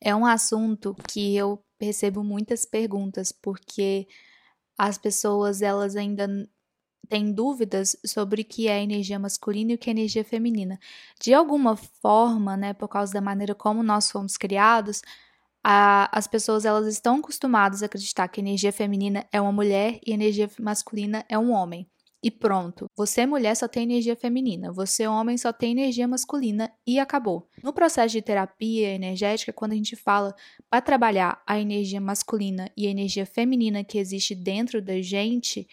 É 0.00 0.14
um 0.14 0.24
assunto 0.24 0.96
que 1.08 1.36
eu 1.36 1.62
recebo 1.80 2.24
muitas 2.24 2.64
perguntas 2.64 3.32
porque 3.32 4.06
as 4.78 4.98
pessoas 4.98 5.62
elas 5.62 5.96
ainda 5.96 6.26
têm 7.08 7.32
dúvidas 7.32 7.96
sobre 8.06 8.42
o 8.42 8.44
que 8.44 8.68
é 8.68 8.82
energia 8.82 9.18
masculina 9.18 9.72
e 9.72 9.74
o 9.74 9.78
que 9.78 9.90
é 9.90 9.92
energia 9.92 10.24
feminina. 10.24 10.78
De 11.20 11.34
alguma 11.34 11.76
forma, 11.76 12.56
né, 12.56 12.72
por 12.72 12.88
causa 12.88 13.12
da 13.12 13.20
maneira 13.20 13.54
como 13.54 13.82
nós 13.82 14.10
fomos 14.10 14.36
criados, 14.36 15.02
a, 15.62 16.08
as 16.16 16.26
pessoas 16.26 16.64
elas 16.64 16.86
estão 16.86 17.16
acostumadas 17.16 17.82
a 17.82 17.86
acreditar 17.86 18.28
que 18.28 18.40
energia 18.40 18.72
feminina 18.72 19.26
é 19.32 19.40
uma 19.40 19.52
mulher 19.52 20.00
e 20.06 20.12
energia 20.12 20.50
masculina 20.58 21.24
é 21.28 21.38
um 21.38 21.50
homem 21.52 21.86
e 22.22 22.30
pronto. 22.30 22.86
Você, 22.96 23.24
mulher, 23.24 23.54
só 23.54 23.66
tem 23.66 23.84
energia 23.84 24.14
feminina, 24.14 24.72
você, 24.72 25.06
homem, 25.06 25.38
só 25.38 25.52
tem 25.52 25.72
energia 25.72 26.06
masculina 26.06 26.70
e 26.86 26.98
acabou. 26.98 27.48
No 27.62 27.72
processo 27.72 28.12
de 28.12 28.22
terapia 28.22 28.90
energética, 28.90 29.52
quando 29.52 29.72
a 29.72 29.76
gente 29.76 29.96
fala 29.96 30.34
para 30.68 30.82
trabalhar 30.82 31.42
a 31.46 31.58
energia 31.58 32.00
masculina 32.00 32.70
e 32.76 32.86
a 32.86 32.90
energia 32.90 33.24
feminina 33.24 33.82
que 33.82 33.98
existe 33.98 34.34
dentro 34.34 34.82
da 34.82 35.00
gente, 35.00 35.66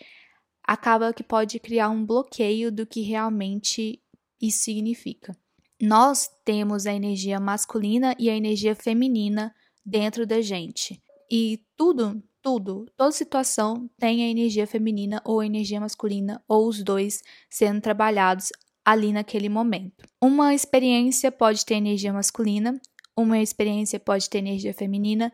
acaba 0.64 1.14
que 1.14 1.23
pode 1.23 1.59
criar 1.59 1.90
um 1.90 2.06
bloqueio 2.06 2.72
do 2.72 2.86
que 2.86 3.02
realmente 3.02 4.02
isso 4.41 4.63
significa. 4.63 5.36
Nós 5.81 6.30
temos 6.44 6.88
a 6.88 6.94
energia 6.94 7.40
masculina 7.40 8.16
e 8.18 8.30
a 8.30 8.36
energia 8.36 8.74
feminina 8.74 9.53
dentro 9.86 10.25
da 10.25 10.41
gente. 10.41 11.02
E 11.30 11.62
tudo 11.75 12.24
tudo, 12.47 12.85
toda 12.96 13.12
situação 13.12 13.90
tem 14.00 14.24
a 14.24 14.30
energia 14.30 14.66
feminina 14.66 15.22
ou 15.25 15.41
a 15.41 15.46
energia 15.46 15.81
masculina, 15.81 16.41
ou 16.47 16.66
os 16.69 16.81
dois 16.81 17.22
sendo 17.50 17.81
trabalhados 17.81 18.53
ali 18.85 19.12
naquele 19.12 19.50
momento. 19.50 20.06
Uma 20.22 20.56
experiência 20.56 21.30
pode 21.30 21.66
ter 21.66 21.75
energia 21.75 22.13
masculina, 22.13 22.80
uma 23.18 23.40
experiência 23.40 24.00
pode 24.00 24.30
ter 24.30 24.38
energia 24.38 24.74
feminina, 24.74 25.34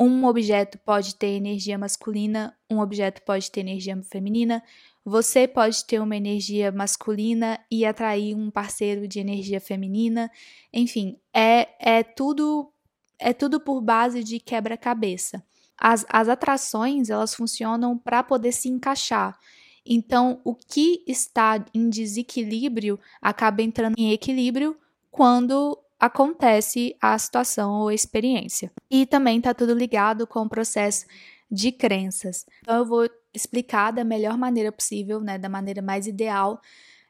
um 0.00 0.24
objeto 0.24 0.78
pode 0.78 1.16
ter 1.16 1.26
energia 1.26 1.76
masculina, 1.76 2.56
um 2.70 2.80
objeto 2.80 3.20
pode 3.26 3.50
ter 3.50 3.60
energia 3.60 4.00
feminina. 4.04 4.62
Você 5.04 5.46
pode 5.46 5.84
ter 5.84 6.00
uma 6.00 6.16
energia 6.16 6.72
masculina 6.72 7.60
e 7.70 7.84
atrair 7.84 8.34
um 8.34 8.50
parceiro 8.50 9.06
de 9.06 9.20
energia 9.20 9.60
feminina. 9.60 10.30
Enfim, 10.72 11.18
é, 11.30 11.68
é 11.78 12.02
tudo 12.02 12.72
é 13.20 13.34
tudo 13.34 13.60
por 13.60 13.82
base 13.82 14.24
de 14.24 14.40
quebra-cabeça 14.40 15.44
as, 15.78 16.04
as 16.08 16.28
atrações 16.28 17.08
elas 17.08 17.34
funcionam 17.34 17.96
para 17.96 18.22
poder 18.22 18.52
se 18.52 18.68
encaixar. 18.68 19.38
Então, 19.86 20.40
o 20.44 20.54
que 20.54 21.02
está 21.06 21.64
em 21.72 21.88
desequilíbrio 21.88 22.98
acaba 23.22 23.62
entrando 23.62 23.94
em 23.96 24.12
equilíbrio 24.12 24.76
quando 25.10 25.78
acontece 25.98 26.94
a 27.00 27.18
situação 27.18 27.72
ou 27.72 27.88
a 27.88 27.94
experiência. 27.94 28.70
E 28.90 29.06
também 29.06 29.38
está 29.38 29.54
tudo 29.54 29.72
ligado 29.72 30.26
com 30.26 30.40
o 30.40 30.48
processo 30.48 31.06
de 31.50 31.72
crenças. 31.72 32.44
Então, 32.60 32.76
eu 32.76 32.84
vou 32.84 33.08
explicar 33.32 33.90
da 33.90 34.04
melhor 34.04 34.36
maneira 34.36 34.70
possível, 34.70 35.20
né, 35.20 35.38
da 35.38 35.48
maneira 35.48 35.80
mais 35.80 36.06
ideal 36.06 36.60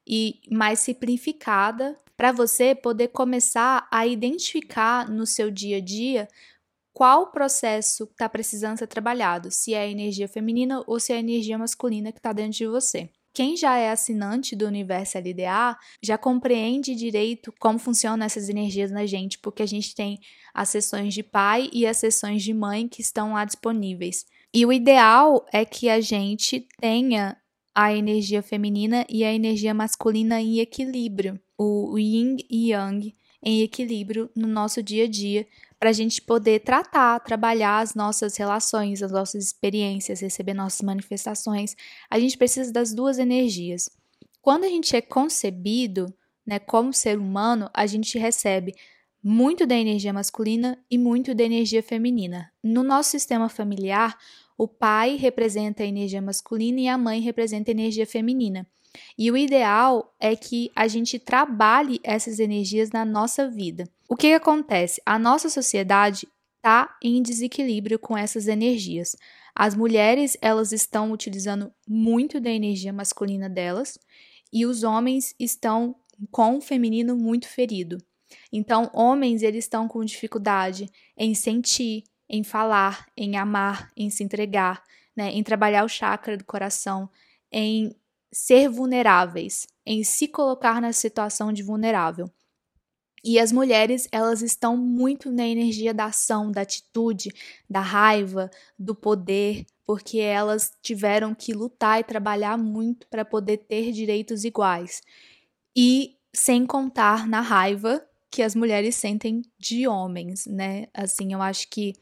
e 0.07 0.41
mais 0.51 0.79
simplificada, 0.79 1.97
para 2.17 2.33
você 2.33 2.75
poder 2.75 3.09
começar 3.09 3.87
a 3.91 4.07
identificar 4.07 5.09
no 5.09 5.27
seu 5.27 5.51
dia 5.51 5.77
a 5.77 5.81
dia 5.81 6.29
qual 6.99 7.31
processo 7.31 8.03
está 8.11 8.29
precisando 8.29 8.77
ser 8.77 8.89
trabalhado, 8.89 9.53
se 9.53 9.73
é 9.73 9.83
a 9.83 9.87
energia 9.87 10.27
feminina 10.27 10.83
ou 10.85 10.99
se 10.99 11.13
é 11.13 11.17
a 11.17 11.21
energia 11.21 11.57
masculina 11.57 12.11
que 12.11 12.19
está 12.19 12.33
dentro 12.33 12.59
de 12.59 12.67
você. 12.67 13.09
Quem 13.33 13.57
já 13.57 13.77
é 13.77 13.89
assinante 13.89 14.57
do 14.57 14.67
Universo 14.67 15.17
LDA 15.17 15.79
já 16.03 16.19
compreende 16.19 16.97
direito 16.97 17.55
como 17.61 17.79
funcionam 17.79 18.27
essas 18.27 18.49
energias 18.49 18.91
na 18.91 19.07
gente, 19.07 19.39
porque 19.39 19.63
a 19.63 19.67
gente 19.67 19.95
tem 19.95 20.19
as 20.53 20.71
sessões 20.71 21.15
de 21.15 21.23
pai 21.23 21.71
e 21.73 21.87
as 21.87 21.99
sessões 21.99 22.43
de 22.43 22.53
mãe 22.53 22.89
que 22.89 23.01
estão 23.01 23.35
lá 23.35 23.45
disponíveis. 23.45 24.27
E 24.53 24.67
o 24.67 24.73
ideal 24.73 25.47
é 25.53 25.65
que 25.65 25.89
a 25.89 26.01
gente 26.01 26.67
tenha 26.81 27.37
a 27.73 27.95
energia 27.95 28.43
feminina 28.43 29.07
e 29.09 29.23
a 29.23 29.33
energia 29.33 29.73
masculina 29.73 30.41
em 30.41 30.59
equilíbrio, 30.59 31.41
o 31.57 31.97
yin 31.97 32.39
e 32.51 32.73
yang 32.73 33.15
em 33.43 33.63
equilíbrio 33.63 34.31
no 34.35 34.49
nosso 34.49 34.83
dia 34.83 35.05
a 35.05 35.09
dia, 35.09 35.47
para 35.79 35.91
a 35.91 35.93
gente 35.93 36.21
poder 36.21 36.61
tratar, 36.61 37.21
trabalhar 37.21 37.79
as 37.79 37.95
nossas 37.95 38.37
relações, 38.37 39.03
as 39.03 39.13
nossas 39.13 39.45
experiências, 39.45 40.21
receber 40.21 40.55
nossas 40.55 40.81
manifestações. 40.83 41.77
A 42.11 42.19
gente 42.19 42.37
precisa 42.37 42.73
das 42.73 42.93
duas 42.93 43.19
energias. 43.19 43.89
Quando 44.43 44.65
a 44.65 44.69
gente 44.69 44.97
é 44.97 45.01
concebido, 45.01 46.13
né, 46.47 46.59
como 46.59 46.93
ser 46.93 47.19
humano, 47.19 47.71
a 47.73 47.87
gente 47.87 48.19
recebe 48.19 48.75
muito 49.23 49.67
da 49.67 49.77
energia 49.77 50.13
masculina 50.13 50.79
e 50.91 50.97
muito 50.97 51.35
da 51.35 51.45
energia 51.45 51.83
feminina. 51.83 52.51
No 52.63 52.83
nosso 52.83 53.11
sistema 53.11 53.49
familiar, 53.49 54.17
o 54.57 54.67
pai 54.67 55.17
representa 55.17 55.83
a 55.83 55.87
energia 55.87 56.23
masculina 56.23 56.81
e 56.81 56.89
a 56.89 56.99
mãe 56.99 57.21
representa 57.21 57.71
a 57.71 57.73
energia 57.73 58.07
feminina. 58.07 58.67
E 59.17 59.31
o 59.31 59.37
ideal 59.37 60.15
é 60.19 60.35
que 60.37 60.71
a 60.75 60.89
gente 60.89 61.19
trabalhe 61.19 62.01
essas 62.03 62.39
energias 62.39 62.91
na 62.91 63.05
nossa 63.05 63.49
vida. 63.49 63.89
O 64.09 64.17
que, 64.17 64.29
que 64.29 64.35
acontece? 64.35 65.03
A 65.05 65.19
nossa 65.19 65.49
sociedade 65.49 66.27
está 66.57 66.97
em 67.03 67.23
desequilíbrio 67.23 67.99
com 67.99 68.17
essas 68.17 68.49
energias. 68.49 69.17
As 69.55 69.75
mulheres, 69.75 70.37
elas 70.41 70.73
estão 70.73 71.13
utilizando 71.13 71.73
muito 71.87 72.41
da 72.41 72.51
energia 72.51 72.93
masculina 72.93 73.49
delas 73.49 73.99
e 74.53 74.65
os 74.65 74.83
homens 74.83 75.35
estão 75.39 75.97
com 76.31 76.59
o 76.59 76.61
feminino 76.61 77.17
muito 77.17 77.49
ferido. 77.49 77.99
Então, 78.53 78.91
homens, 78.93 79.43
eles 79.43 79.65
estão 79.65 79.89
com 79.89 80.05
dificuldade 80.05 80.91
em 81.17 81.35
sentir, 81.35 82.05
em 82.29 82.45
falar, 82.45 83.07
em 83.17 83.37
amar, 83.37 83.91
em 83.97 84.11
se 84.11 84.23
entregar, 84.23 84.83
né, 85.17 85.33
em 85.33 85.43
trabalhar 85.43 85.85
o 85.85 85.89
chakra 85.89 86.37
do 86.37 86.45
coração, 86.45 87.09
em 87.51 87.95
ser 88.33 88.69
vulneráveis, 88.69 89.67
em 89.87 90.05
se 90.05 90.29
colocar 90.29 90.81
na 90.81 90.93
situação 90.93 91.53
de 91.53 91.63
vulnerável. 91.63 92.31
E 93.25 93.39
as 93.39 93.51
mulheres, 93.51 94.09
elas 94.13 94.43
estão 94.43 94.77
muito 94.77 95.31
na 95.31 95.47
energia 95.47 95.93
da 95.93 96.07
ação, 96.07 96.53
da 96.53 96.61
atitude, 96.61 97.31
da 97.69 97.81
raiva, 97.81 98.51
do 98.79 98.95
poder, 98.95 99.67
porque 99.85 100.19
elas 100.19 100.73
tiveram 100.83 101.35
que 101.35 101.53
lutar 101.53 102.01
e 102.01 102.05
trabalhar 102.05 102.57
muito 102.57 103.07
para 103.09 103.25
poder 103.25 103.59
ter 103.59 103.91
direitos 103.93 104.45
iguais. 104.45 105.03
E 105.75 106.17
sem 106.33 106.65
contar 106.67 107.27
na 107.27 107.41
raiva 107.41 108.05
que 108.31 108.43
as 108.43 108.55
mulheres 108.55 108.95
sentem 108.95 109.43
de 109.59 109.89
homens, 109.89 110.47
né? 110.47 110.87
Assim, 110.95 111.33
eu 111.33 111.43
acho 111.43 111.69
que 111.71 111.95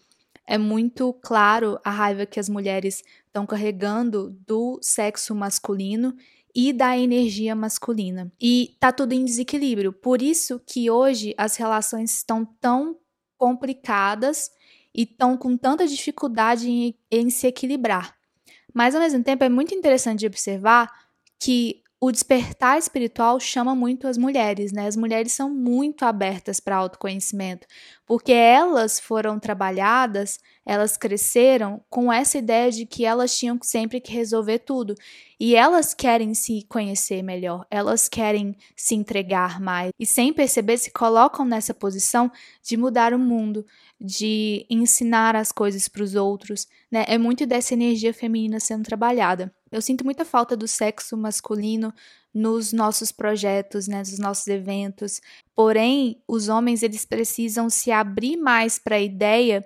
é 0.46 0.56
muito 0.56 1.12
claro 1.14 1.78
a 1.84 1.90
raiva 1.90 2.25
que 2.25 2.38
as 2.38 2.48
mulheres 2.48 3.02
estão 3.26 3.44
carregando 3.44 4.31
do 4.46 4.78
sexo 4.81 5.34
masculino 5.34 6.14
e 6.54 6.72
da 6.72 6.96
energia 6.96 7.54
masculina. 7.54 8.32
E 8.40 8.76
tá 8.81 8.93
tudo 8.93 9.12
em 9.12 9.25
desequilíbrio. 9.25 9.93
Por 9.93 10.22
isso 10.22 10.60
que 10.66 10.90
hoje 10.90 11.34
as 11.37 11.56
relações 11.56 12.14
estão 12.14 12.46
tão 12.60 12.96
complicadas 13.37 14.50
e 14.94 15.02
estão 15.02 15.37
com 15.37 15.56
tanta 15.56 15.87
dificuldade 15.87 16.70
em, 16.70 16.94
em 17.10 17.28
se 17.28 17.46
equilibrar. 17.46 18.16
Mas 18.72 18.94
ao 18.94 19.00
mesmo 19.00 19.22
tempo 19.22 19.44
é 19.44 19.48
muito 19.48 19.75
interessante 19.75 20.26
observar 20.26 20.90
que 21.38 21.82
o 21.98 22.12
despertar 22.12 22.78
espiritual 22.78 23.40
chama 23.40 23.75
muito 23.75 24.06
as 24.06 24.19
mulheres, 24.19 24.70
né? 24.70 24.87
As 24.87 24.96
mulheres 24.96 25.32
são 25.32 25.48
muito 25.50 26.04
abertas 26.04 26.60
para 26.60 26.76
autoconhecimento, 26.76 27.66
porque 28.06 28.32
elas 28.32 29.00
foram 29.00 29.38
trabalhadas, 29.40 30.38
elas 30.64 30.96
cresceram 30.98 31.82
com 31.88 32.12
essa 32.12 32.37
ideia 32.37 32.70
de 32.70 32.84
que 32.84 33.04
elas 33.06 33.37
tinham 33.38 33.58
sempre 33.62 33.98
que 34.00 34.12
resolver 34.12 34.58
tudo. 34.58 34.94
E 35.40 35.56
elas 35.56 35.94
querem 35.94 36.34
se 36.34 36.66
conhecer 36.69 37.22
melhor, 37.22 37.66
elas 37.70 38.08
querem 38.08 38.54
se 38.76 38.94
entregar 38.94 39.58
mais 39.60 39.90
e 39.98 40.04
sem 40.04 40.32
perceber 40.34 40.76
se 40.78 40.90
colocam 40.90 41.46
nessa 41.46 41.72
posição 41.72 42.31
de 42.62 42.76
mudar 42.76 43.14
o 43.14 43.19
mundo, 43.19 43.64
de 43.98 44.66
ensinar 44.69 45.34
as 45.34 45.50
coisas 45.50 45.88
para 45.88 46.02
os 46.02 46.14
outros, 46.14 46.66
né? 46.90 47.06
É 47.08 47.16
muito 47.16 47.46
dessa 47.46 47.72
energia 47.75 48.12
feminina 48.12 48.60
sendo 48.60 48.84
trabalhada. 48.84 49.56
Eu 49.70 49.82
sinto 49.82 50.04
muita 50.04 50.24
falta 50.24 50.56
do 50.56 50.68
sexo 50.68 51.16
masculino 51.16 51.92
nos 52.32 52.72
nossos 52.72 53.10
projetos, 53.10 53.88
né, 53.88 53.98
nos 53.98 54.18
nossos 54.18 54.46
eventos. 54.46 55.20
Porém, 55.54 56.22
os 56.28 56.48
homens 56.48 56.82
eles 56.82 57.04
precisam 57.04 57.68
se 57.68 57.90
abrir 57.90 58.36
mais 58.36 58.78
para 58.78 58.96
a 58.96 59.00
ideia 59.00 59.64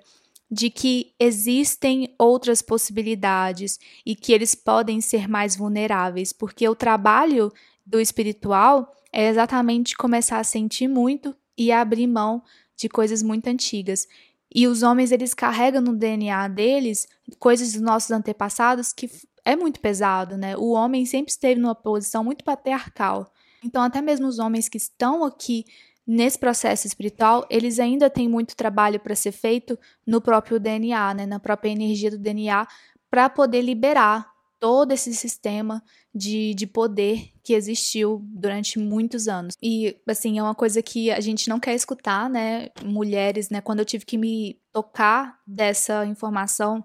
de 0.50 0.69
que 0.69 1.14
existem 1.19 2.14
outras 2.19 2.61
possibilidades 2.61 3.79
e 4.05 4.17
que 4.17 4.32
eles 4.32 4.55
podem 4.55 5.00
ser 5.00 5.29
mais 5.29 5.55
vulneráveis, 5.55 6.32
porque 6.32 6.69
o 6.69 6.75
trabalho 6.75 7.53
do 7.87 8.00
espiritual 8.00 8.93
é 9.12 9.29
exatamente 9.29 9.96
começar 9.96 10.38
a 10.38 10.44
sentir 10.44 10.88
muito 10.88 11.37
e 11.56 11.70
abrir 11.70 12.06
mão 12.06 12.43
de 12.76 12.88
coisas 12.88 13.23
muito 13.23 13.46
antigas. 13.49 14.08
E 14.53 14.67
os 14.67 14.82
homens 14.82 15.12
eles 15.12 15.32
carregam 15.32 15.81
no 15.81 15.94
DNA 15.94 16.49
deles 16.49 17.06
coisas 17.38 17.73
dos 17.73 17.82
nossos 17.82 18.11
antepassados 18.11 18.93
que 18.93 19.08
é 19.50 19.56
muito 19.56 19.81
pesado, 19.81 20.37
né? 20.37 20.56
O 20.56 20.70
homem 20.70 21.05
sempre 21.05 21.32
esteve 21.32 21.61
numa 21.61 21.75
posição 21.75 22.23
muito 22.25 22.44
patriarcal. 22.44 23.32
Então, 23.64 23.82
até 23.82 24.00
mesmo 24.00 24.26
os 24.26 24.38
homens 24.38 24.69
que 24.69 24.79
estão 24.79 25.25
aqui 25.25 25.64
nesse 26.06 26.38
processo 26.38 26.87
espiritual, 26.87 27.47
eles 27.50 27.79
ainda 27.79 28.08
têm 28.08 28.29
muito 28.29 28.56
trabalho 28.56 28.99
para 28.99 29.14
ser 29.14 29.32
feito 29.32 29.79
no 30.06 30.20
próprio 30.20 30.58
DNA, 30.58 31.14
né? 31.14 31.26
Na 31.26 31.38
própria 31.38 31.70
energia 31.70 32.11
do 32.11 32.19
DNA, 32.19 32.67
para 33.11 33.29
poder 33.29 33.61
liberar 33.61 34.31
todo 34.58 34.93
esse 34.93 35.14
sistema 35.14 35.82
de, 36.14 36.55
de 36.55 36.67
poder 36.67 37.31
que 37.43 37.55
existiu 37.55 38.20
durante 38.25 38.79
muitos 38.79 39.26
anos. 39.26 39.55
E, 39.62 39.96
assim, 40.06 40.38
é 40.38 40.43
uma 40.43 40.55
coisa 40.55 40.82
que 40.82 41.11
a 41.11 41.20
gente 41.20 41.49
não 41.49 41.58
quer 41.58 41.75
escutar, 41.75 42.29
né? 42.29 42.69
Mulheres, 42.85 43.49
né? 43.49 43.61
Quando 43.61 43.79
eu 43.79 43.85
tive 43.85 44.05
que 44.05 44.19
me 44.19 44.61
tocar 44.73 45.41
dessa 45.46 46.05
informação, 46.06 46.85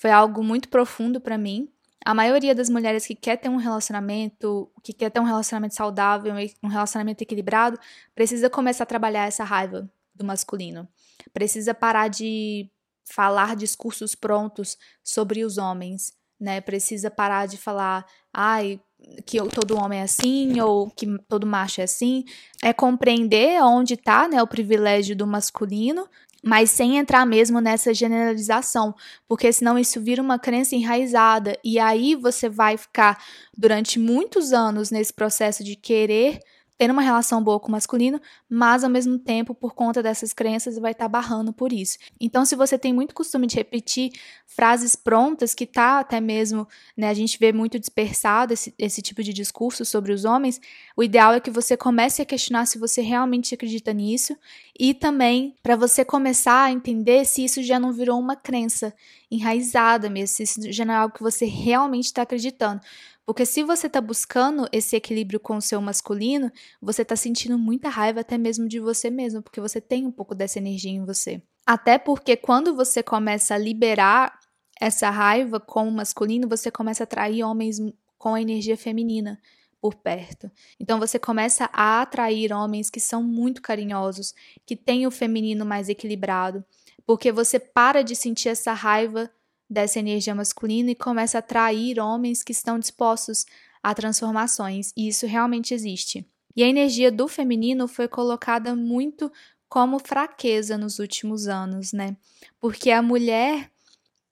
foi 0.00 0.10
algo 0.10 0.42
muito 0.42 0.68
profundo 0.68 1.20
para 1.20 1.36
mim. 1.36 1.68
A 2.06 2.14
maioria 2.14 2.54
das 2.54 2.68
mulheres 2.68 3.04
que 3.04 3.16
quer 3.16 3.36
ter 3.36 3.48
um 3.48 3.56
relacionamento, 3.56 4.70
que 4.80 4.92
quer 4.92 5.10
ter 5.10 5.18
um 5.18 5.24
relacionamento 5.24 5.74
saudável, 5.74 6.32
um 6.62 6.68
relacionamento 6.68 7.20
equilibrado, 7.20 7.76
precisa 8.14 8.48
começar 8.48 8.84
a 8.84 8.86
trabalhar 8.86 9.26
essa 9.26 9.42
raiva 9.42 9.90
do 10.14 10.24
masculino. 10.24 10.86
Precisa 11.32 11.74
parar 11.74 12.06
de 12.06 12.70
falar 13.04 13.56
discursos 13.56 14.14
prontos 14.14 14.78
sobre 15.02 15.44
os 15.44 15.58
homens, 15.58 16.12
né? 16.38 16.60
Precisa 16.60 17.10
parar 17.10 17.46
de 17.46 17.56
falar, 17.56 18.06
ai, 18.32 18.80
que 19.24 19.38
todo 19.48 19.76
homem 19.76 19.98
é 19.98 20.04
assim 20.04 20.60
ou 20.60 20.88
que 20.88 21.18
todo 21.28 21.44
macho 21.44 21.80
é 21.80 21.84
assim. 21.84 22.24
É 22.62 22.72
compreender 22.72 23.60
onde 23.64 23.94
está, 23.94 24.28
né, 24.28 24.40
o 24.40 24.46
privilégio 24.46 25.16
do 25.16 25.26
masculino 25.26 26.08
mas 26.42 26.70
sem 26.70 26.98
entrar 26.98 27.26
mesmo 27.26 27.60
nessa 27.60 27.92
generalização, 27.92 28.94
porque 29.26 29.52
senão 29.52 29.78
isso 29.78 30.00
vira 30.00 30.22
uma 30.22 30.38
crença 30.38 30.76
enraizada 30.76 31.58
e 31.64 31.78
aí 31.78 32.14
você 32.14 32.48
vai 32.48 32.76
ficar 32.76 33.22
durante 33.56 33.98
muitos 33.98 34.52
anos 34.52 34.90
nesse 34.90 35.12
processo 35.12 35.64
de 35.64 35.76
querer 35.76 36.40
ter 36.78 36.90
uma 36.90 37.02
relação 37.02 37.42
boa 37.42 37.58
com 37.58 37.68
o 37.68 37.72
masculino, 37.72 38.20
mas 38.48 38.84
ao 38.84 38.90
mesmo 38.90 39.18
tempo, 39.18 39.54
por 39.54 39.74
conta 39.74 40.02
dessas 40.02 40.32
crenças, 40.32 40.78
vai 40.78 40.92
estar 40.92 41.06
tá 41.06 41.08
barrando 41.08 41.52
por 41.52 41.72
isso. 41.72 41.96
Então, 42.20 42.44
se 42.44 42.54
você 42.54 42.78
tem 42.78 42.92
muito 42.92 43.14
costume 43.14 43.46
de 43.46 43.56
repetir 43.56 44.12
frases 44.46 44.94
prontas, 44.94 45.54
que 45.54 45.66
tá 45.66 46.00
até 46.00 46.20
mesmo, 46.20 46.68
né, 46.96 47.08
a 47.08 47.14
gente 47.14 47.38
vê 47.38 47.52
muito 47.52 47.78
dispersado 47.78 48.52
esse, 48.52 48.74
esse 48.78 49.00
tipo 49.00 49.22
de 49.22 49.32
discurso 49.32 49.84
sobre 49.84 50.12
os 50.12 50.24
homens, 50.24 50.60
o 50.96 51.02
ideal 51.02 51.32
é 51.32 51.40
que 51.40 51.50
você 51.50 51.76
comece 51.76 52.20
a 52.20 52.26
questionar 52.26 52.66
se 52.66 52.78
você 52.78 53.00
realmente 53.00 53.54
acredita 53.54 53.92
nisso 53.92 54.36
e 54.78 54.94
também 54.94 55.54
para 55.62 55.76
você 55.76 56.04
começar 56.04 56.64
a 56.64 56.72
entender 56.72 57.24
se 57.24 57.44
isso 57.44 57.62
já 57.62 57.78
não 57.78 57.92
virou 57.92 58.18
uma 58.18 58.36
crença 58.36 58.94
enraizada 59.30 60.08
mesmo, 60.10 60.36
se 60.36 60.42
isso 60.42 60.72
já 60.72 60.84
não 60.84 60.94
é 60.94 60.96
algo 60.96 61.14
que 61.14 61.22
você 61.22 61.44
realmente 61.44 62.06
está 62.06 62.22
acreditando. 62.22 62.80
Porque 63.24 63.44
se 63.44 63.64
você 63.64 63.88
está 63.88 64.00
buscando 64.00 64.68
esse 64.70 64.94
equilíbrio 64.94 65.40
com 65.40 65.56
o 65.56 65.62
seu 65.62 65.80
masculino, 65.80 66.50
você 66.80 67.02
está 67.02 67.16
sentindo 67.16 67.58
muita 67.58 67.88
raiva 67.88 68.20
até 68.20 68.38
mesmo 68.38 68.68
de 68.68 68.78
você 68.78 69.10
mesmo, 69.10 69.42
porque 69.42 69.60
você 69.60 69.80
tem 69.80 70.06
um 70.06 70.12
pouco 70.12 70.34
dessa 70.34 70.58
energia 70.58 70.92
em 70.92 71.04
você. 71.04 71.42
Até 71.66 71.98
porque 71.98 72.36
quando 72.36 72.76
você 72.76 73.02
começa 73.02 73.54
a 73.54 73.58
liberar 73.58 74.38
essa 74.80 75.10
raiva 75.10 75.58
com 75.58 75.88
o 75.88 75.92
masculino, 75.92 76.48
você 76.48 76.70
começa 76.70 77.02
a 77.02 77.04
atrair 77.04 77.42
homens 77.42 77.78
com 78.16 78.34
a 78.34 78.40
energia 78.40 78.76
feminina 78.76 79.40
por 79.86 79.94
perto. 79.94 80.50
Então 80.80 80.98
você 80.98 81.16
começa 81.16 81.70
a 81.72 82.02
atrair 82.02 82.52
homens 82.52 82.90
que 82.90 82.98
são 82.98 83.22
muito 83.22 83.62
carinhosos, 83.62 84.34
que 84.66 84.74
têm 84.74 85.06
o 85.06 85.12
feminino 85.12 85.64
mais 85.64 85.88
equilibrado, 85.88 86.64
porque 87.06 87.30
você 87.30 87.60
para 87.60 88.02
de 88.02 88.16
sentir 88.16 88.48
essa 88.48 88.72
raiva 88.72 89.30
dessa 89.70 90.00
energia 90.00 90.34
masculina 90.34 90.90
e 90.90 90.96
começa 90.96 91.38
a 91.38 91.40
atrair 91.40 92.00
homens 92.00 92.42
que 92.42 92.50
estão 92.50 92.80
dispostos 92.80 93.46
a 93.80 93.94
transformações, 93.94 94.92
e 94.96 95.06
isso 95.06 95.24
realmente 95.24 95.72
existe. 95.72 96.26
E 96.56 96.64
a 96.64 96.68
energia 96.68 97.12
do 97.12 97.28
feminino 97.28 97.86
foi 97.86 98.08
colocada 98.08 98.74
muito 98.74 99.30
como 99.68 100.00
fraqueza 100.00 100.76
nos 100.76 100.98
últimos 100.98 101.46
anos, 101.46 101.92
né? 101.92 102.16
Porque 102.60 102.90
a 102.90 103.02
mulher, 103.02 103.70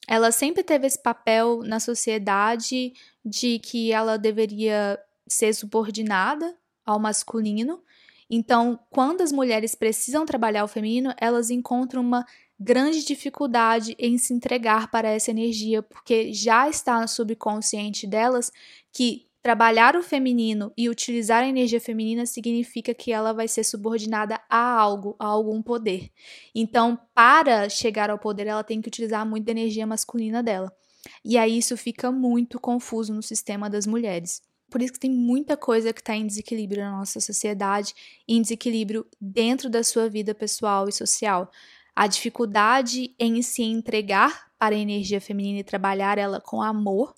ela 0.08 0.32
sempre 0.32 0.64
teve 0.64 0.88
esse 0.88 1.00
papel 1.00 1.62
na 1.62 1.79
sociedade 1.79 2.93
de 3.24 3.60
que 3.60 3.93
ela 3.93 4.17
deveria 4.17 4.98
ser 5.26 5.54
subordinada 5.54 6.56
ao 6.84 6.98
masculino. 6.98 7.82
Então, 8.28 8.78
quando 8.90 9.20
as 9.20 9.32
mulheres 9.32 9.74
precisam 9.74 10.24
trabalhar 10.24 10.64
o 10.64 10.69
feminino, 10.69 11.14
elas 11.19 11.50
encontram 11.50 12.02
uma 12.02 12.24
grande 12.58 13.04
dificuldade 13.04 13.94
em 13.98 14.16
se 14.16 14.32
entregar 14.32 14.90
para 14.90 15.08
essa 15.08 15.31
energia, 15.31 15.82
porque 15.82 16.32
já 16.32 16.69
está 16.69 17.00
no 17.00 17.08
subconsciente 17.08 18.06
delas 18.06 18.50
que 18.93 19.26
trabalhar 19.43 19.94
o 19.94 20.02
feminino 20.02 20.72
e 20.74 20.88
utilizar 20.88 21.43
a 21.43 21.46
energia 21.46 21.81
feminina 21.81 22.24
significa 22.24 22.94
que 22.94 23.12
ela 23.12 23.34
vai 23.34 23.46
ser 23.46 23.62
subordinada 23.62 24.40
a 24.48 24.56
algo, 24.56 25.14
a 25.19 25.26
algum 25.26 25.60
poder. 25.60 26.10
Então, 26.54 26.98
para 27.14 27.69
chegar 27.69 28.08
ao 28.08 28.19
poder, 28.19 28.46
ela 28.46 28.64
tem 28.64 28.81
que 28.81 28.88
utilizar 28.88 29.26
muito 29.26 29.46
energia 29.48 29.86
masculina 29.86 30.43
dela. 30.43 30.74
E 31.22 31.36
aí 31.36 31.58
isso 31.58 31.76
fica 31.76 32.10
muito 32.10 32.58
confuso 32.58 33.12
no 33.12 33.22
sistema 33.22 33.69
das 33.69 33.86
mulheres. 33.86 34.40
Por 34.74 34.82
isso 34.82 34.94
que 34.94 34.98
tem 34.98 35.10
muita 35.12 35.56
coisa 35.56 35.93
que 35.93 36.00
está 36.00 36.16
em 36.16 36.26
desequilíbrio 36.26 36.82
na 36.82 36.98
nossa 36.98 37.20
sociedade, 37.20 37.94
em 38.26 38.43
desequilíbrio 38.43 39.06
dentro 39.20 39.70
da 39.70 39.84
sua 39.84 40.08
vida 40.08 40.34
pessoal 40.34 40.88
e 40.88 40.93
social 40.93 41.48
a 41.94 42.08
dificuldade 42.08 43.14
em 43.16 43.40
se 43.40 43.62
entregar 43.62 44.50
para 44.58 44.74
a 44.74 44.78
energia 44.78 45.20
feminina 45.20 45.60
e 45.60 45.62
trabalhar 45.62 46.19
ela 46.19 46.40
com 46.40 46.60
amor, 46.60 47.14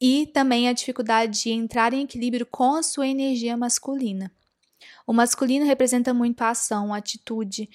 e 0.00 0.26
também 0.26 0.68
a 0.68 0.72
dificuldade 0.72 1.44
de 1.44 1.50
entrar 1.50 1.92
em 1.92 2.02
equilíbrio 2.02 2.44
com 2.44 2.74
a 2.74 2.82
sua 2.82 3.06
energia 3.06 3.56
masculina. 3.56 4.32
O 5.06 5.12
masculino 5.12 5.64
representa 5.64 6.12
muito 6.12 6.42
a 6.42 6.50
ação, 6.50 6.92
a 6.92 6.96
atitude, 6.96 7.70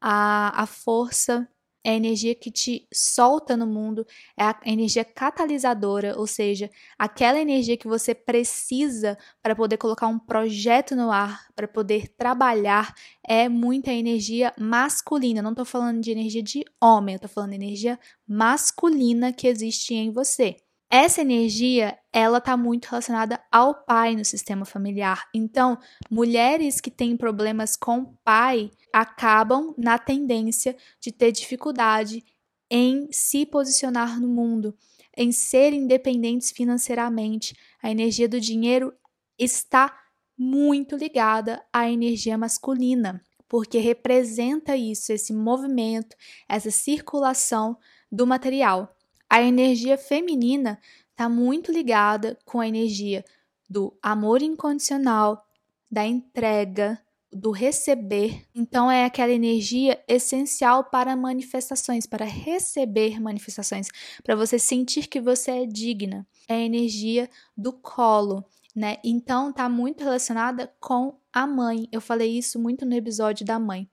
a, 0.00 0.64
a 0.64 0.66
força 0.66 1.48
é 1.88 1.92
a 1.92 1.94
energia 1.94 2.34
que 2.34 2.50
te 2.50 2.86
solta 2.92 3.56
no 3.56 3.66
mundo, 3.66 4.06
é 4.36 4.44
a 4.44 4.60
energia 4.66 5.06
catalisadora, 5.06 6.18
ou 6.18 6.26
seja, 6.26 6.70
aquela 6.98 7.40
energia 7.40 7.78
que 7.78 7.88
você 7.88 8.14
precisa 8.14 9.16
para 9.42 9.56
poder 9.56 9.78
colocar 9.78 10.06
um 10.06 10.18
projeto 10.18 10.94
no 10.94 11.10
ar, 11.10 11.46
para 11.56 11.66
poder 11.66 12.08
trabalhar, 12.08 12.94
é 13.26 13.48
muita 13.48 13.90
energia 13.90 14.52
masculina. 14.58 15.40
não 15.40 15.52
estou 15.52 15.64
falando 15.64 16.02
de 16.02 16.10
energia 16.10 16.42
de 16.42 16.62
homem, 16.78 17.14
eu 17.14 17.16
estou 17.16 17.30
falando 17.30 17.50
de 17.50 17.56
energia 17.56 17.98
masculina 18.26 19.32
que 19.32 19.48
existe 19.48 19.94
em 19.94 20.10
você. 20.12 20.56
Essa 20.90 21.20
energia, 21.20 21.98
ela 22.10 22.38
está 22.38 22.56
muito 22.56 22.86
relacionada 22.86 23.38
ao 23.52 23.74
pai 23.84 24.16
no 24.16 24.24
sistema 24.24 24.64
familiar. 24.64 25.28
Então, 25.34 25.78
mulheres 26.10 26.80
que 26.80 26.90
têm 26.90 27.14
problemas 27.14 27.76
com 27.76 28.16
pai 28.24 28.70
acabam 28.90 29.74
na 29.76 29.98
tendência 29.98 30.74
de 30.98 31.12
ter 31.12 31.30
dificuldade 31.30 32.24
em 32.70 33.06
se 33.12 33.44
posicionar 33.44 34.18
no 34.18 34.28
mundo, 34.28 34.74
em 35.14 35.30
ser 35.30 35.74
independentes 35.74 36.50
financeiramente. 36.50 37.54
A 37.82 37.90
energia 37.90 38.28
do 38.28 38.40
dinheiro 38.40 38.94
está 39.38 39.94
muito 40.38 40.96
ligada 40.96 41.62
à 41.70 41.90
energia 41.90 42.38
masculina, 42.38 43.22
porque 43.46 43.78
representa 43.78 44.74
isso, 44.74 45.12
esse 45.12 45.34
movimento, 45.34 46.16
essa 46.48 46.70
circulação 46.70 47.76
do 48.10 48.26
material. 48.26 48.96
A 49.28 49.42
energia 49.42 49.98
feminina 49.98 50.78
está 51.10 51.28
muito 51.28 51.70
ligada 51.70 52.38
com 52.44 52.60
a 52.60 52.68
energia 52.68 53.24
do 53.68 53.96
amor 54.02 54.40
incondicional, 54.40 55.44
da 55.90 56.06
entrega, 56.06 56.98
do 57.30 57.50
receber. 57.50 58.46
Então, 58.54 58.90
é 58.90 59.04
aquela 59.04 59.32
energia 59.32 60.02
essencial 60.08 60.84
para 60.84 61.14
manifestações, 61.14 62.06
para 62.06 62.24
receber 62.24 63.20
manifestações, 63.20 63.88
para 64.22 64.34
você 64.34 64.58
sentir 64.58 65.08
que 65.08 65.20
você 65.20 65.50
é 65.50 65.66
digna. 65.66 66.26
É 66.48 66.54
a 66.54 66.60
energia 66.60 67.28
do 67.56 67.72
colo, 67.72 68.44
né? 68.74 68.96
Então, 69.04 69.52
tá 69.52 69.68
muito 69.68 70.04
relacionada 70.04 70.72
com 70.80 71.18
a 71.32 71.46
mãe. 71.46 71.86
Eu 71.92 72.00
falei 72.00 72.38
isso 72.38 72.58
muito 72.58 72.86
no 72.86 72.94
episódio 72.94 73.44
da 73.44 73.58
mãe. 73.58 73.88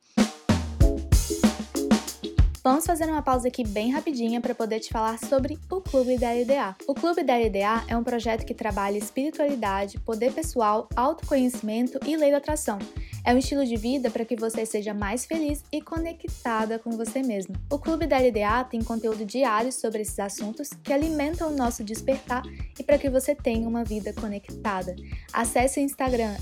Vamos 2.66 2.84
fazer 2.84 3.06
uma 3.06 3.22
pausa 3.22 3.48
aqui 3.48 3.64
bem 3.64 3.92
rapidinha 3.92 4.42
para 4.42 4.56
poder 4.56 4.80
te 4.80 4.90
falar 4.90 5.20
sobre 5.20 5.60
o 5.70 5.80
Clube 5.80 6.18
da 6.18 6.32
LDA. 6.32 6.76
O 6.88 6.96
Clube 6.96 7.22
da 7.22 7.38
LDA 7.38 7.84
é 7.88 7.96
um 7.96 8.04
projeto 8.04 8.44
que 8.44 8.56
trabalha 8.56 8.98
espiritualidade, 8.98 10.00
poder 10.00 10.34
pessoal, 10.34 10.90
autoconhecimento 10.96 12.00
e 12.08 12.18
lei 12.18 12.32
da 12.32 12.38
atração. 12.38 12.80
É 13.24 13.36
um 13.36 13.38
estilo 13.38 13.64
de 13.64 13.78
vida 13.78 14.10
para 14.10 14.26
que 14.26 14.36
você 14.36 14.66
seja 14.66 14.96
mais 14.96 15.28
feliz 15.28 15.64
e 15.72 15.80
conectada 15.80 16.80
com 16.80 16.90
você 16.98 17.22
mesmo. 17.22 17.54
O 17.72 17.78
Clube 17.78 18.08
da 18.08 18.18
LDA 18.18 18.64
tem 18.64 18.82
conteúdo 18.82 19.24
diário 19.24 19.72
sobre 19.72 20.02
esses 20.02 20.18
assuntos 20.18 20.72
que 20.84 20.92
alimentam 20.92 21.52
o 21.52 21.56
nosso 21.56 21.84
despertar 21.84 22.42
e 22.80 22.84
para 22.84 22.98
que 22.98 23.12
você 23.12 23.36
tenha 23.36 23.70
uma 23.70 23.84
vida 23.84 24.12
conectada. 24.12 24.96
Acesse 25.32 25.80
o 25.80 25.84
Instagram 25.84 26.34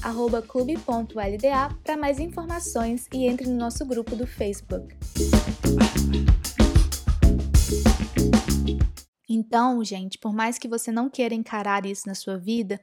clube.lda 0.47 1.75
para 1.83 1.97
mais 1.97 2.17
informações 2.17 3.09
e 3.13 3.27
entre 3.27 3.45
no 3.45 3.57
nosso 3.57 3.85
grupo 3.85 4.15
do 4.15 4.25
Facebook. 4.25 4.95
Então, 9.27 9.83
gente, 9.83 10.17
por 10.17 10.33
mais 10.33 10.57
que 10.57 10.67
você 10.67 10.91
não 10.91 11.09
queira 11.09 11.33
encarar 11.33 11.85
isso 11.85 12.07
na 12.07 12.15
sua 12.15 12.37
vida, 12.37 12.79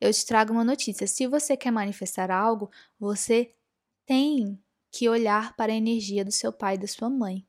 eu 0.00 0.12
te 0.12 0.24
trago 0.26 0.52
uma 0.52 0.64
notícia. 0.64 1.06
Se 1.06 1.26
você 1.26 1.56
quer 1.56 1.70
manifestar 1.70 2.30
algo, 2.30 2.70
você 2.98 3.52
tem 4.06 4.58
que 4.90 5.08
olhar 5.08 5.56
para 5.56 5.72
a 5.72 5.76
energia 5.76 6.24
do 6.24 6.32
seu 6.32 6.52
pai 6.52 6.74
e 6.74 6.78
da 6.78 6.86
sua 6.86 7.08
mãe 7.08 7.46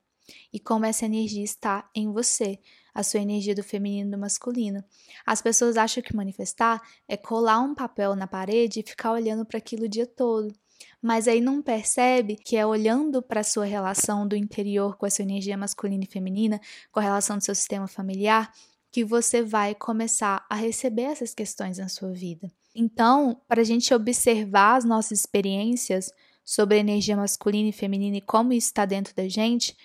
e 0.52 0.58
como 0.58 0.84
essa 0.86 1.04
energia 1.04 1.44
está 1.44 1.88
em 1.94 2.10
você, 2.12 2.58
a 2.94 3.02
sua 3.02 3.20
energia 3.20 3.54
do 3.54 3.62
feminino 3.62 4.08
e 4.08 4.10
do 4.12 4.18
masculino. 4.18 4.82
As 5.26 5.42
pessoas 5.42 5.76
acham 5.76 6.02
que 6.02 6.14
manifestar 6.14 6.80
é 7.08 7.16
colar 7.16 7.60
um 7.60 7.74
papel 7.74 8.14
na 8.14 8.26
parede 8.26 8.80
e 8.80 8.88
ficar 8.88 9.12
olhando 9.12 9.44
para 9.44 9.58
aquilo 9.58 9.84
o 9.84 9.88
dia 9.88 10.06
todo. 10.06 10.54
Mas 11.00 11.28
aí 11.28 11.40
não 11.40 11.62
percebe 11.62 12.36
que 12.36 12.56
é 12.56 12.66
olhando 12.66 13.22
para 13.22 13.40
a 13.40 13.44
sua 13.44 13.64
relação 13.64 14.26
do 14.26 14.36
interior 14.36 14.96
com 14.96 15.06
a 15.06 15.10
sua 15.10 15.22
energia 15.22 15.56
masculina 15.56 16.04
e 16.04 16.10
feminina, 16.10 16.60
com 16.90 17.00
a 17.00 17.02
relação 17.02 17.38
do 17.38 17.44
seu 17.44 17.54
sistema 17.54 17.86
familiar, 17.86 18.52
que 18.90 19.04
você 19.04 19.42
vai 19.42 19.74
começar 19.74 20.46
a 20.48 20.54
receber 20.54 21.02
essas 21.02 21.34
questões 21.34 21.78
na 21.78 21.88
sua 21.88 22.12
vida. 22.12 22.50
Então, 22.74 23.40
para 23.48 23.60
a 23.60 23.64
gente 23.64 23.92
observar 23.94 24.76
as 24.76 24.84
nossas 24.84 25.20
experiências 25.20 26.10
sobre 26.44 26.78
energia 26.78 27.16
masculina 27.16 27.68
e 27.68 27.72
feminina 27.72 28.16
e 28.16 28.20
como 28.20 28.52
isso 28.52 28.68
está 28.68 28.84
dentro 28.84 29.14
da 29.14 29.28
gente, 29.28 29.76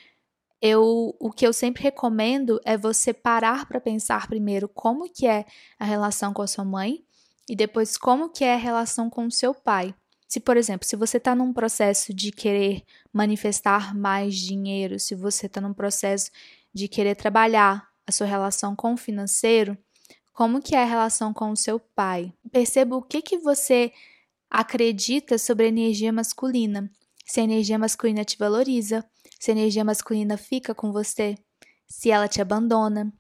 eu, 0.61 1.15
o 1.19 1.31
que 1.31 1.47
eu 1.47 1.53
sempre 1.53 1.83
recomendo 1.83 2.59
é 2.65 2.77
você 2.77 3.13
parar 3.13 3.65
para 3.65 3.79
pensar 3.79 4.27
primeiro 4.27 4.67
como 4.67 5.09
que 5.09 5.25
é 5.25 5.45
a 5.79 5.85
relação 5.85 6.33
com 6.33 6.41
a 6.41 6.47
sua 6.47 6.65
mãe 6.65 7.03
e 7.47 7.55
depois 7.55 7.97
como 7.97 8.29
que 8.29 8.43
é 8.43 8.53
a 8.53 8.57
relação 8.57 9.09
com 9.09 9.25
o 9.25 9.31
seu 9.31 9.53
pai. 9.53 9.95
Se, 10.29 10.39
por 10.39 10.55
exemplo, 10.57 10.87
se 10.87 10.95
você 10.95 11.17
está 11.17 11.33
num 11.33 11.51
processo 11.51 12.13
de 12.13 12.31
querer 12.31 12.83
manifestar 13.11 13.95
mais 13.95 14.35
dinheiro, 14.35 14.99
se 14.99 15.15
você 15.15 15.47
está 15.47 15.59
num 15.59 15.73
processo 15.73 16.29
de 16.71 16.87
querer 16.87 17.15
trabalhar 17.15 17.89
a 18.05 18.11
sua 18.11 18.27
relação 18.27 18.75
com 18.75 18.93
o 18.93 18.97
financeiro, 18.97 19.75
como 20.31 20.61
que 20.61 20.75
é 20.75 20.83
a 20.83 20.85
relação 20.85 21.33
com 21.33 21.49
o 21.49 21.57
seu 21.57 21.79
pai. 21.79 22.31
Perceba 22.51 22.95
o 22.95 23.01
que 23.01 23.23
que 23.23 23.39
você 23.39 23.91
acredita 24.47 25.39
sobre 25.39 25.65
a 25.65 25.69
energia 25.69 26.13
masculina. 26.13 26.91
Se 27.25 27.39
a 27.39 27.43
energia 27.43 27.79
masculina 27.79 28.23
te 28.23 28.37
valoriza, 28.37 29.03
se 29.39 29.49
a 29.49 29.55
energia 29.55 29.83
masculina 29.83 30.37
fica 30.37 30.75
com 30.75 30.91
você, 30.91 31.35
se 31.87 32.11
ela 32.11 32.27
te 32.27 32.39
abandona, 32.39 33.11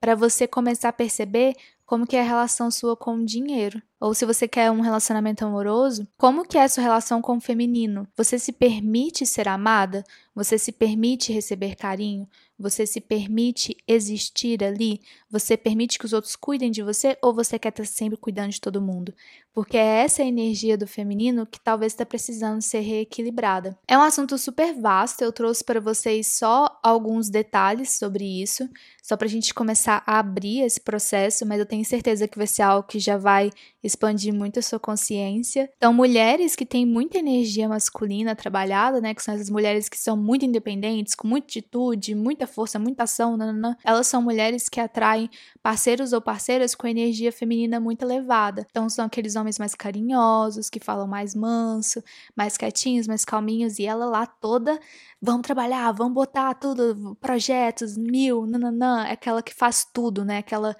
para 0.00 0.16
você 0.16 0.48
começar 0.48 0.88
a 0.88 0.92
perceber 0.92 1.54
como 1.88 2.06
que 2.06 2.16
é 2.16 2.20
a 2.20 2.22
relação 2.24 2.70
sua 2.70 2.94
com 2.94 3.14
o 3.14 3.24
dinheiro. 3.24 3.80
Ou 3.98 4.12
se 4.12 4.26
você 4.26 4.46
quer 4.46 4.70
um 4.70 4.82
relacionamento 4.82 5.42
amoroso, 5.42 6.06
como 6.18 6.46
que 6.46 6.58
é 6.58 6.62
a 6.62 6.68
sua 6.68 6.82
relação 6.82 7.22
com 7.22 7.38
o 7.38 7.40
feminino? 7.40 8.06
Você 8.14 8.38
se 8.38 8.52
permite 8.52 9.24
ser 9.24 9.48
amada? 9.48 10.04
Você 10.34 10.58
se 10.58 10.70
permite 10.70 11.32
receber 11.32 11.76
carinho? 11.76 12.28
Você 12.58 12.86
se 12.86 13.00
permite 13.00 13.74
existir 13.88 14.62
ali? 14.62 15.00
Você 15.30 15.56
permite 15.56 15.98
que 15.98 16.04
os 16.04 16.12
outros 16.12 16.36
cuidem 16.36 16.70
de 16.70 16.82
você 16.82 17.16
ou 17.22 17.32
você 17.32 17.58
quer 17.58 17.70
estar 17.70 17.86
sempre 17.86 18.18
cuidando 18.18 18.50
de 18.50 18.60
todo 18.60 18.82
mundo? 18.82 19.14
Porque 19.52 19.76
é 19.76 20.04
essa 20.04 20.22
energia 20.22 20.76
do 20.76 20.86
feminino 20.86 21.46
que 21.46 21.60
talvez 21.60 21.92
está 21.92 22.06
precisando 22.06 22.62
ser 22.62 22.80
reequilibrada. 22.80 23.76
É 23.88 23.98
um 23.98 24.02
assunto 24.02 24.38
super 24.38 24.72
vasto, 24.74 25.22
eu 25.22 25.32
trouxe 25.32 25.64
para 25.64 25.80
vocês 25.80 26.28
só 26.28 26.78
alguns 26.82 27.28
detalhes 27.28 27.98
sobre 27.98 28.24
isso, 28.24 28.68
só 29.02 29.16
para 29.16 29.26
a 29.26 29.30
gente 29.30 29.54
começar 29.54 30.02
a 30.06 30.18
abrir 30.18 30.60
esse 30.60 30.78
processo, 30.80 31.46
mas 31.46 31.58
eu 31.58 31.64
tenho 31.64 31.82
certeza 31.82 32.28
que 32.28 32.36
vai 32.36 32.46
ser 32.46 32.60
algo 32.60 32.86
que 32.86 32.98
já 32.98 33.16
vai 33.16 33.50
expandir 33.82 34.34
muito 34.34 34.58
a 34.58 34.62
sua 34.62 34.78
consciência. 34.78 35.70
Então, 35.78 35.94
mulheres 35.94 36.54
que 36.54 36.66
têm 36.66 36.84
muita 36.84 37.18
energia 37.18 37.66
masculina 37.68 38.36
trabalhada, 38.36 39.00
né, 39.00 39.14
que 39.14 39.22
são 39.22 39.34
essas 39.34 39.48
mulheres 39.48 39.88
que 39.88 39.96
são 39.96 40.14
muito 40.14 40.44
independentes, 40.44 41.14
com 41.14 41.26
muita 41.26 41.46
atitude, 41.46 42.14
muita 42.14 42.46
força, 42.46 42.78
muita 42.78 43.04
ação, 43.04 43.36
nanana, 43.36 43.78
elas 43.82 44.06
são 44.06 44.20
mulheres 44.20 44.68
que 44.68 44.78
atraem 44.78 45.30
parceiros 45.62 46.12
ou 46.12 46.20
parceiras 46.20 46.74
com 46.74 46.86
energia 46.86 47.32
feminina 47.32 47.80
muito 47.80 48.02
elevada. 48.02 48.66
Então, 48.70 48.90
são 48.90 49.06
aqueles 49.06 49.36
homens 49.36 49.47
mais 49.56 49.76
carinhosos, 49.76 50.68
que 50.68 50.80
falam 50.80 51.06
mais 51.06 51.32
manso, 51.32 52.02
mais 52.34 52.56
quietinhos, 52.56 53.06
mais 53.06 53.24
calminhos, 53.24 53.78
e 53.78 53.86
ela 53.86 54.06
lá 54.06 54.26
toda, 54.26 54.80
vamos 55.22 55.42
trabalhar, 55.42 55.92
vamos 55.92 56.14
botar 56.14 56.54
tudo, 56.54 57.16
projetos, 57.20 57.96
mil, 57.96 58.46
nananã, 58.46 59.06
é 59.06 59.12
aquela 59.12 59.40
que 59.40 59.54
faz 59.54 59.84
tudo, 59.84 60.24
né? 60.24 60.38
Aquela 60.38 60.76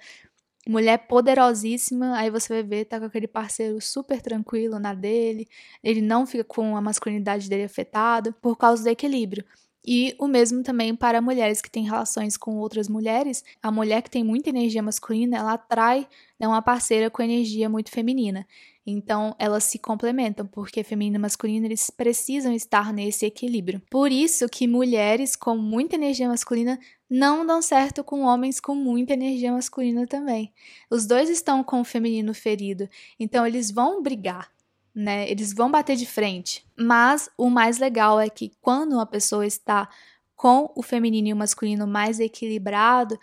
mulher 0.67 1.07
poderosíssima, 1.07 2.17
aí 2.17 2.29
você 2.29 2.53
vai 2.53 2.63
ver, 2.63 2.85
tá 2.85 2.99
com 2.99 3.05
aquele 3.05 3.27
parceiro 3.27 3.79
super 3.81 4.21
tranquilo 4.21 4.77
na 4.79 4.93
dele, 4.93 5.47
ele 5.83 6.01
não 6.01 6.27
fica 6.27 6.43
com 6.43 6.75
a 6.75 6.81
masculinidade 6.81 7.49
dele 7.49 7.63
afetada 7.63 8.31
por 8.33 8.57
causa 8.57 8.83
do 8.83 8.89
equilíbrio. 8.89 9.45
E 9.91 10.13
o 10.19 10.27
mesmo 10.27 10.61
também 10.61 10.95
para 10.95 11.19
mulheres 11.19 11.63
que 11.63 11.71
têm 11.71 11.83
relações 11.83 12.37
com 12.37 12.57
outras 12.57 12.87
mulheres. 12.87 13.43
A 13.59 13.71
mulher 13.71 14.03
que 14.03 14.11
tem 14.11 14.23
muita 14.23 14.49
energia 14.49 14.83
masculina, 14.83 15.35
ela 15.35 15.53
atrai 15.53 16.07
né, 16.39 16.47
uma 16.47 16.61
parceira 16.61 17.09
com 17.09 17.23
energia 17.23 17.67
muito 17.67 17.89
feminina. 17.89 18.45
Então, 18.85 19.35
elas 19.39 19.63
se 19.63 19.79
complementam, 19.79 20.45
porque 20.45 20.83
feminino 20.83 21.15
e 21.15 21.19
masculino 21.19 21.65
eles 21.65 21.89
precisam 21.89 22.53
estar 22.53 22.93
nesse 22.93 23.25
equilíbrio. 23.25 23.81
Por 23.89 24.11
isso 24.11 24.47
que 24.47 24.67
mulheres 24.67 25.35
com 25.35 25.57
muita 25.57 25.95
energia 25.95 26.27
masculina 26.27 26.79
não 27.09 27.43
dão 27.43 27.59
certo 27.59 28.03
com 28.03 28.21
homens 28.21 28.59
com 28.59 28.75
muita 28.75 29.13
energia 29.13 29.51
masculina 29.51 30.05
também. 30.05 30.53
Os 30.87 31.07
dois 31.07 31.31
estão 31.31 31.63
com 31.63 31.81
o 31.81 31.83
feminino 31.83 32.31
ferido, 32.35 32.87
então 33.19 33.43
eles 33.43 33.71
vão 33.71 34.03
brigar, 34.03 34.51
né? 34.93 35.29
Eles 35.29 35.53
vão 35.53 35.69
bater 35.69 35.95
de 35.95 36.05
frente. 36.05 36.65
Mas 36.77 37.29
o 37.37 37.49
mais 37.49 37.77
legal 37.77 38.19
é 38.19 38.29
que 38.29 38.51
quando 38.61 38.93
uma 38.93 39.05
pessoa 39.05 39.45
está 39.45 39.89
com 40.35 40.71
o 40.75 40.81
feminino 40.81 41.27
e 41.27 41.33
o 41.33 41.37
masculino 41.37 41.85
mais 41.85 42.19
equilibrado, 42.19 43.19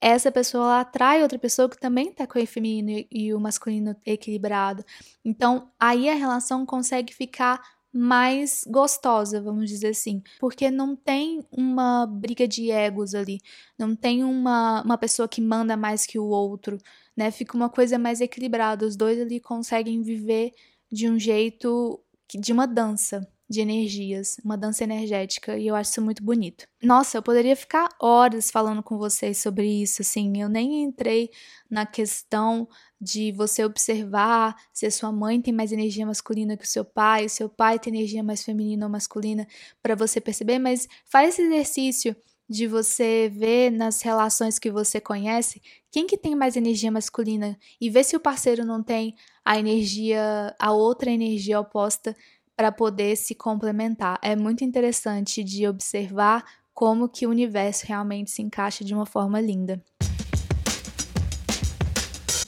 essa 0.00 0.30
pessoa 0.30 0.80
atrai 0.80 1.22
outra 1.22 1.38
pessoa 1.38 1.68
que 1.68 1.80
também 1.80 2.10
está 2.10 2.26
com 2.26 2.38
o 2.38 2.46
feminino 2.46 3.04
e 3.10 3.32
o 3.32 3.40
masculino 3.40 3.96
equilibrado. 4.04 4.84
Então, 5.24 5.70
aí 5.80 6.08
a 6.08 6.14
relação 6.14 6.66
consegue 6.66 7.14
ficar 7.14 7.60
mais 7.96 8.64
gostosa, 8.68 9.40
vamos 9.40 9.70
dizer 9.70 9.88
assim, 9.88 10.20
porque 10.40 10.68
não 10.68 10.96
tem 10.96 11.44
uma 11.50 12.06
briga 12.06 12.46
de 12.46 12.70
egos 12.70 13.14
ali, 13.14 13.40
não 13.78 13.94
tem 13.94 14.24
uma, 14.24 14.82
uma 14.82 14.98
pessoa 14.98 15.28
que 15.28 15.40
manda 15.40 15.76
mais 15.76 16.04
que 16.04 16.18
o 16.18 16.26
outro, 16.26 16.76
né? 17.16 17.30
Fica 17.30 17.56
uma 17.56 17.70
coisa 17.70 17.96
mais 17.96 18.20
equilibrada, 18.20 18.84
os 18.84 18.96
dois 18.96 19.20
ali 19.20 19.38
conseguem 19.38 20.02
viver 20.02 20.52
de 20.94 21.10
um 21.10 21.18
jeito 21.18 22.00
de 22.32 22.52
uma 22.52 22.66
dança, 22.66 23.28
de 23.48 23.60
energias, 23.60 24.36
uma 24.44 24.56
dança 24.56 24.84
energética, 24.84 25.58
e 25.58 25.66
eu 25.66 25.74
acho 25.74 25.90
isso 25.90 26.00
muito 26.00 26.22
bonito. 26.22 26.66
Nossa, 26.82 27.18
eu 27.18 27.22
poderia 27.22 27.54
ficar 27.54 27.88
horas 28.00 28.50
falando 28.50 28.82
com 28.82 28.96
vocês 28.96 29.38
sobre 29.38 29.66
isso, 29.66 30.02
assim, 30.02 30.40
eu 30.40 30.48
nem 30.48 30.84
entrei 30.84 31.30
na 31.68 31.84
questão 31.84 32.68
de 33.00 33.32
você 33.32 33.64
observar 33.64 34.56
se 34.72 34.86
a 34.86 34.90
sua 34.90 35.12
mãe 35.12 35.40
tem 35.40 35.52
mais 35.52 35.72
energia 35.72 36.06
masculina 36.06 36.56
que 36.56 36.64
o 36.64 36.68
seu 36.68 36.84
pai, 36.84 37.26
o 37.26 37.30
seu 37.30 37.48
pai 37.48 37.78
tem 37.78 37.94
energia 37.94 38.22
mais 38.22 38.42
feminina 38.42 38.86
ou 38.86 38.92
masculina, 38.92 39.46
para 39.82 39.94
você 39.94 40.20
perceber, 40.20 40.58
mas 40.58 40.88
faz 41.04 41.30
esse 41.30 41.42
exercício 41.42 42.16
de 42.48 42.66
você 42.66 43.30
ver 43.32 43.70
nas 43.70 44.02
relações 44.02 44.58
que 44.58 44.70
você 44.70 45.00
conhece 45.00 45.62
quem 45.90 46.06
que 46.06 46.18
tem 46.18 46.34
mais 46.34 46.56
energia 46.56 46.90
masculina 46.90 47.58
e 47.80 47.88
ver 47.88 48.04
se 48.04 48.16
o 48.16 48.20
parceiro 48.20 48.64
não 48.64 48.82
tem 48.82 49.14
a 49.44 49.58
energia, 49.58 50.54
a 50.58 50.72
outra 50.72 51.10
energia 51.10 51.60
oposta 51.60 52.16
para 52.56 52.70
poder 52.70 53.16
se 53.16 53.34
complementar. 53.34 54.18
É 54.22 54.36
muito 54.36 54.64
interessante 54.64 55.42
de 55.42 55.66
observar 55.66 56.44
como 56.72 57.08
que 57.08 57.26
o 57.26 57.30
universo 57.30 57.86
realmente 57.86 58.30
se 58.30 58.42
encaixa 58.42 58.84
de 58.84 58.94
uma 58.94 59.06
forma 59.06 59.40
linda. 59.40 59.82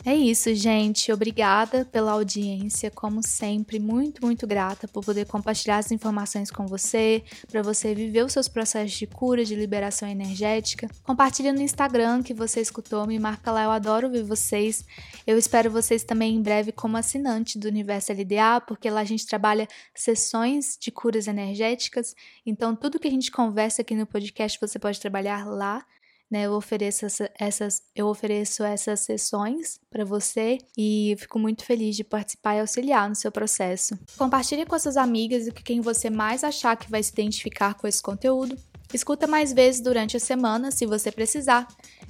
É 0.08 0.14
isso, 0.14 0.54
gente. 0.54 1.10
Obrigada 1.10 1.84
pela 1.84 2.12
audiência, 2.12 2.92
como 2.92 3.24
sempre, 3.24 3.80
muito, 3.80 4.24
muito 4.24 4.46
grata 4.46 4.86
por 4.86 5.04
poder 5.04 5.26
compartilhar 5.26 5.78
as 5.78 5.90
informações 5.90 6.48
com 6.48 6.64
você, 6.64 7.24
para 7.50 7.60
você 7.60 7.92
viver 7.92 8.24
os 8.24 8.32
seus 8.32 8.46
processos 8.46 8.96
de 8.96 9.04
cura, 9.04 9.44
de 9.44 9.56
liberação 9.56 10.08
energética. 10.08 10.88
Compartilha 11.02 11.52
no 11.52 11.60
Instagram 11.60 12.22
que 12.22 12.32
você 12.32 12.60
escutou, 12.60 13.04
me 13.04 13.18
marca 13.18 13.50
lá, 13.50 13.64
eu 13.64 13.72
adoro 13.72 14.08
ver 14.08 14.22
vocês. 14.22 14.84
Eu 15.26 15.36
espero 15.36 15.72
vocês 15.72 16.04
também 16.04 16.36
em 16.36 16.40
breve 16.40 16.70
como 16.70 16.96
assinante 16.96 17.58
do 17.58 17.66
Universo 17.66 18.12
LDA, 18.12 18.60
porque 18.60 18.88
lá 18.88 19.00
a 19.00 19.04
gente 19.04 19.26
trabalha 19.26 19.66
sessões 19.92 20.78
de 20.80 20.92
curas 20.92 21.26
energéticas. 21.26 22.14
Então, 22.46 22.76
tudo 22.76 23.00
que 23.00 23.08
a 23.08 23.10
gente 23.10 23.32
conversa 23.32 23.82
aqui 23.82 23.96
no 23.96 24.06
podcast 24.06 24.56
você 24.60 24.78
pode 24.78 25.00
trabalhar 25.00 25.44
lá 25.44 25.84
né? 26.30 26.46
Eu 26.46 26.52
ofereço 26.52 27.06
essa, 27.06 27.30
essas, 27.38 27.82
eu 27.94 28.06
ofereço 28.06 28.64
essas 28.64 29.00
sessões 29.00 29.78
para 29.90 30.04
você 30.04 30.58
e 30.76 31.16
fico 31.18 31.38
muito 31.38 31.64
feliz 31.64 31.96
de 31.96 32.04
participar 32.04 32.56
e 32.56 32.60
auxiliar 32.60 33.08
no 33.08 33.14
seu 33.14 33.30
processo. 33.30 33.98
Compartilhe 34.16 34.66
com 34.66 34.78
suas 34.78 34.96
amigas 34.96 35.46
e 35.46 35.52
com 35.52 35.62
quem 35.62 35.80
você 35.80 36.10
mais 36.10 36.42
achar 36.42 36.76
que 36.76 36.90
vai 36.90 37.02
se 37.02 37.12
identificar 37.12 37.74
com 37.74 37.86
esse 37.86 38.02
conteúdo. 38.02 38.56
Escuta 38.92 39.26
mais 39.26 39.52
vezes 39.52 39.80
durante 39.80 40.16
a 40.16 40.20
semana, 40.20 40.70
se 40.70 40.86
você 40.86 41.10
precisar. 41.10 41.66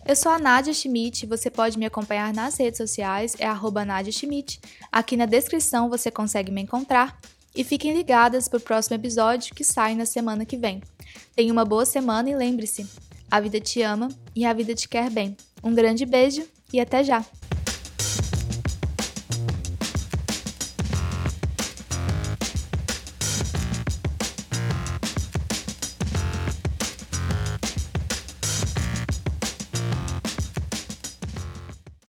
Eu 0.07 0.15
sou 0.15 0.31
a 0.31 0.39
Nadia 0.39 0.75
Schmidt, 0.75 1.27
você 1.27 1.51
pode 1.51 1.79
me 1.79 1.87
acompanhar 1.87 2.33
nas 2.35 2.57
redes 2.59 2.79
sociais, 2.79 3.35
é 3.39 3.47
arroba 3.47 3.85
Nadia 3.85 4.13
Schmidt. 4.13 4.61
Aqui 4.93 5.17
na 5.17 5.27
descrição 5.27 5.89
você 5.89 6.11
consegue 6.11 6.53
me 6.53 6.63
encontrar. 6.63 7.19
E 7.57 7.65
fiquem 7.65 7.95
ligadas 7.95 8.49
para 8.49 8.59
o 8.59 8.61
próximo 8.61 8.97
episódio 8.97 9.55
que 9.55 9.65
sai 9.65 9.95
na 9.95 10.05
semana 10.05 10.45
que 10.45 10.59
vem. 10.59 10.83
Tenha 11.35 11.51
uma 11.51 11.65
boa 11.65 11.87
semana 11.87 12.29
e 12.29 12.37
lembre-se, 12.37 12.87
a 13.31 13.41
vida 13.41 13.61
te 13.61 13.83
ama 13.83 14.09
e 14.35 14.45
a 14.45 14.53
vida 14.53 14.75
te 14.75 14.89
quer 14.89 15.11
bem. 15.11 15.37
Um 15.63 15.75
grande 15.75 16.05
beijo 16.07 16.47
e 16.73 16.81
até 16.81 17.03
já! 17.03 17.25